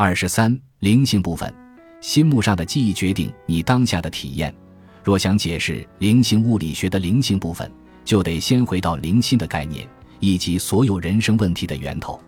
[0.00, 1.52] 二十三，灵性部分，
[2.00, 4.54] 心目上的记忆决定你当下的体验。
[5.02, 7.68] 若想解释灵性物理学的灵性部分，
[8.04, 9.84] 就得先回到灵心的概念
[10.20, 12.20] 以及所有人生问题的源头。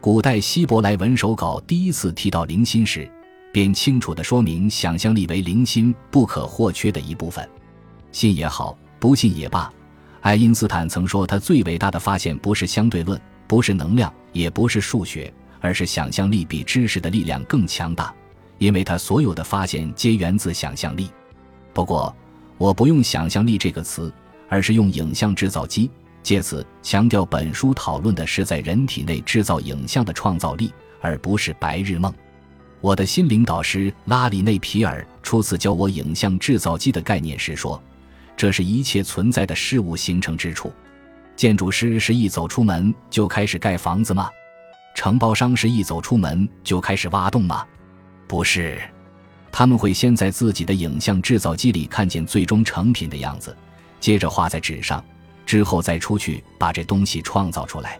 [0.00, 3.10] 古代希伯来文手稿第一次提到灵心时，
[3.52, 7.44] 便清楚地说明想象力为灵心不可或缺的一部分。
[8.12, 9.68] 信也好，不信也罢，
[10.20, 18.14] 爱因斯坦曾说，他最伟大的发现不是相对论，不是能量，也不是数学，而是想象力比知识的力量更强大，
[18.58, 21.10] 因为他所有的发现皆源自想象力。
[21.72, 22.14] 不过，
[22.56, 24.12] 我不用“想象力”这个词，
[24.48, 25.90] 而是用影像制造机。
[26.22, 32.12] 借此强调，本书讨论的是在人体内制造影像的创造力，而不是白日梦。
[32.80, 37.80] 我的心灵导师拉里内皮尔初次教我影像制造机的概念时说
[38.36, 40.72] ：“这是一切存在的事物形成之处。
[41.34, 44.28] 建筑师是一走出门就开始盖房子吗？
[44.98, 47.64] 承包商是一走出门就开始挖洞吗？
[48.26, 48.82] 不是，
[49.52, 53.56] 他们会先在自己的影像制造机里看见最终成品的样子，
[54.00, 55.00] 接着画在纸上。”
[55.46, 57.96] 之后再出去把这东西创造出来，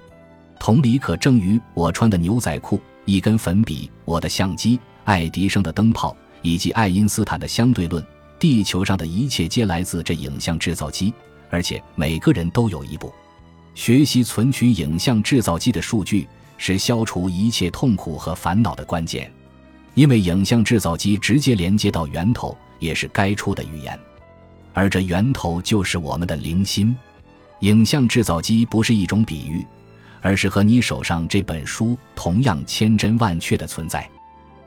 [0.58, 8.04] 同理可证于我穿的牛仔裤、一根粉笔、我的相机、爱迪生的灯泡以及爱因斯坦的相对论。
[8.40, 11.14] 地球上的一切皆来自这影像制造机，
[11.48, 13.14] 而且每个人都有一部。
[13.76, 16.26] 学习存取影像制造机的数据
[16.58, 19.32] 是消除一切痛苦和烦恼的关键，
[19.94, 23.98] 因为影像制造机直接连接到源头，也是该出的语言，
[24.74, 26.94] 而这源头就是我们的灵心。
[27.60, 29.66] 影像制造机不是一种比喻，
[30.20, 34.08] 而是和你手上这本书同样千真万确的存在。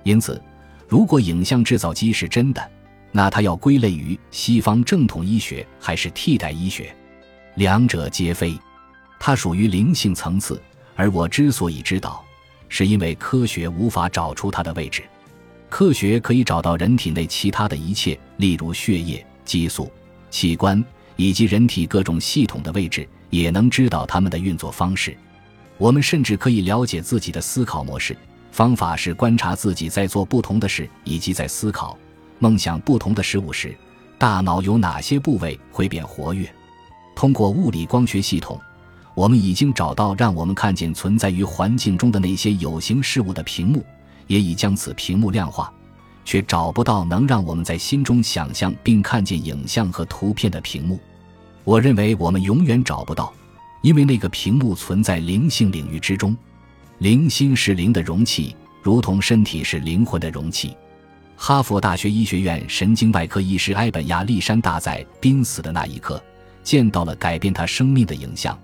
[0.04, 0.42] 因此，
[0.88, 2.72] 如果影像制造机是真的，
[3.12, 6.94] 那它要归类于西方正统医学还是替代医学？
[7.56, 8.58] 两者皆非。
[9.20, 10.60] 它属于灵性层次，
[11.02, 12.24] 而我之所以知道，
[12.70, 15.02] 是因为科学无法找出它的位置。
[15.68, 19.92] 科学可以找到人体内其他的一切，例如血液、激素、
[20.30, 20.84] 器官。
[21.16, 25.16] 以及人体各种系统的位置，也能知道它们的运作方式。
[25.78, 28.16] 我们甚至可以了解自己的思考模式。
[28.52, 31.98] 方法是观察自己在做不同的事，以及在思考、
[32.38, 33.76] 梦想不同的事物时，
[34.20, 36.48] 大脑有哪些部位会变活跃。
[37.16, 38.60] 通过物理光学系统，
[39.14, 43.86] 我们已经找到让我们看见存在于环境中的那些有形事物的屏幕，
[44.28, 45.72] 也已将此屏幕量化。
[46.24, 51.00] 却找不到能让我们在心中想象并看见影像和图片的屏幕。
[51.64, 53.34] 我认为我们永远找不到，
[53.82, 56.38] 因为那个屏幕存在灵性领域之中。
[57.00, 60.78] 灵心是灵的容器，如同身体是灵魂的容器。
[61.36, 66.24] 哈佛大学医学院神经外科医师埃本亚历山大在濒死的那一刻，
[66.64, 68.58] 见到了改变他生命的影像，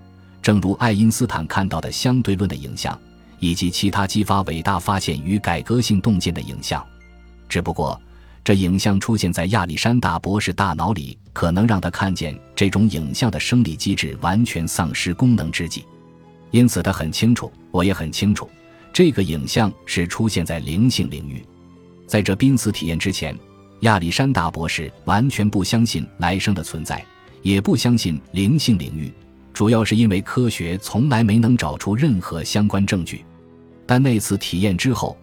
[0.48, 2.98] 正如爱因斯坦看到的相对论的影像，
[3.38, 6.82] 以及其他激发伟大发现与改革性洞见的影像。
[7.50, 8.00] 只不过。
[8.42, 15.84] 这影像出现在亚历山大博士大脑里，可能让他看见这种影像的生理机制完全丧失功能之际。
[16.50, 18.48] 因此，他很清楚，我也很清楚，
[18.90, 21.44] 这个影像是出现在灵性领域。
[22.06, 23.38] 在这濒死体验之前，
[23.80, 27.04] 亚历山大博士完全不相信来生的存在，
[27.42, 29.12] 也不相信灵性领域，
[29.58, 33.24] 主要是因为科学从来没能找出任何相关证据。
[33.84, 35.18] 但那次体验之后，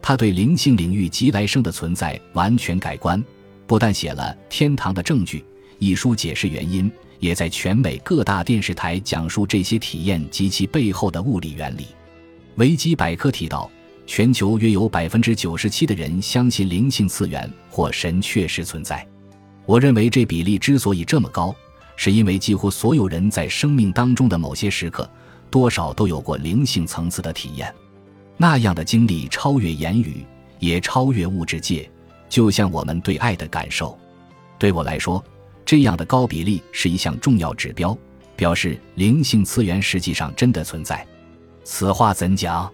[0.00, 3.20] 他对灵性领域及来生的存在完全改观，
[3.66, 5.38] 不但写了《天堂的证据》
[5.80, 11.86] 一书解释原因，也在全美各大电视台讲述这些体验及其背后的物理原理。
[12.58, 13.68] 维基百科提到，
[14.06, 19.04] 全球约有百分之九十七的人相信灵性次元或神确实存在。
[19.66, 21.52] 我认为这比例之所以这么高，
[22.02, 25.06] 是因为几乎所有人在生命当中的某些时刻，
[25.50, 27.70] 多少都有过灵性层次的体验。
[28.38, 30.24] 那样的经历超越言语，
[30.60, 31.90] 也超越物质界，
[32.26, 33.98] 就像我们对爱的感受。
[34.58, 35.22] 对我来说，
[35.62, 37.94] 这样的高比例是一项重要指标，
[38.34, 41.06] 表示灵性次元实际上真的存在。
[41.64, 42.72] 此话怎讲？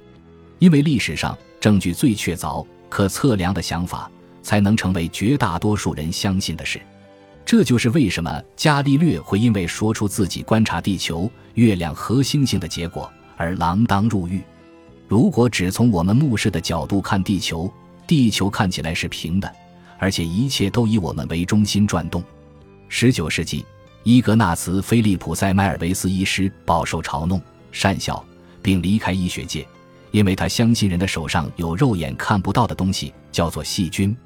[0.61, 4.09] 因为历史上证据最确凿、可测量的想法，
[4.41, 6.81] 才能成为绝大多数人相信的事。
[7.47, 14.43] 这就是为什么伽利略会因为说出自己观察地球、月亮和星星的结果而锒铛入狱。
[15.07, 17.73] 如果只从我们目视的角度看地球，
[18.05, 19.49] 地球看起来是平的，
[19.97, 22.21] 而且一切都以我们为中心转动。
[22.89, 23.65] 十九世纪，
[24.03, 27.41] 伊格纳茨·菲利普·塞迈尔维斯医师饱受嘲弄、
[27.73, 28.25] 讪笑，
[28.61, 29.65] 并离开医学界，
[30.11, 34.17] 因为他相信人的手上有肉眼看不到的东西，叫做细菌，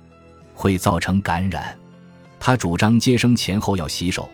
[0.54, 1.76] 会造成感染。
[2.40, 4.28] 他主张接生前后要洗手，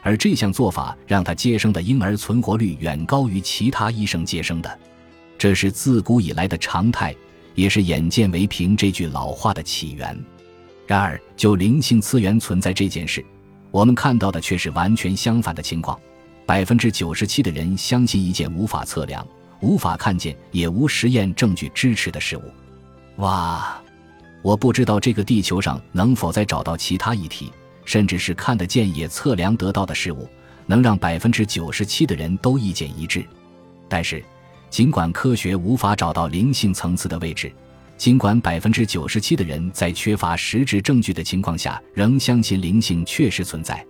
[0.00, 4.78] 而这项做法让他接生的婴儿存活率远高于其他医生接生的。
[5.38, 7.14] 这是自古以来的常态，
[7.54, 10.18] 也是眼见为凭这句老话的起源。
[10.86, 13.24] 然而，就灵性次元存在这件事，
[13.70, 15.98] 我们看到的却是完全相反的情况。
[16.46, 19.26] 百分之九十七的人相信一件无法测量、
[19.60, 22.42] 无法看见、也无实验证据支持的事物。
[23.16, 23.80] 哇！
[24.42, 27.52] 我不知道这个地球上能否再找到其他一体，
[27.84, 30.28] 甚至是看得见也测量得到的事物，
[30.66, 33.24] 能让百分之九十七的人都意见一致。
[33.88, 34.22] 但是，
[34.68, 37.52] 尽管科学无法找到灵性层次的位置，
[37.96, 43.84] 尽管百分之九十七的人在缺乏实质证据的情况下仍相信灵性确实存在，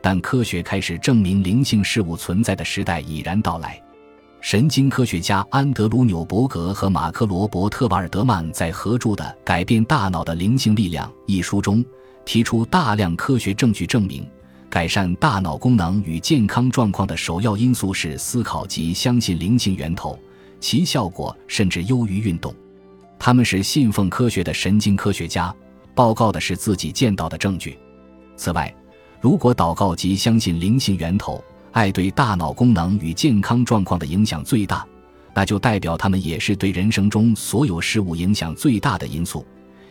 [0.00, 3.78] 但科学开始证明灵性事物存在的时代已然到来。
[4.40, 11.84] 神经科学家安德鲁·纽伯格和马克·罗伯特·瓦尔德曼在合著的《改变大脑的灵性力量》一书中，
[12.24, 14.26] 提出大量科学证据证明，
[14.70, 20.16] 改善大脑功能与健康状况的首要因素是思考及相信灵性源头，
[20.60, 22.54] 其效果甚至优于运动。
[23.18, 25.52] 他们是信奉科学的神经科学家，
[25.96, 27.76] 报告的是自己见到的证据。
[28.36, 28.72] 此外，
[29.20, 31.42] 如果祷告及相信灵性源头，
[31.72, 34.86] 爱对大脑功能与健康状况的影响最大，
[35.34, 39.46] 那就代表他们也是对人生中所有事物影响最大的因素，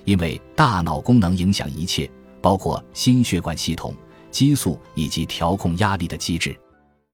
[0.05, 2.09] 因为大脑功能影响一切，
[2.41, 3.93] 包括心血管系统、
[4.31, 6.57] 激素以及调控压力的机制。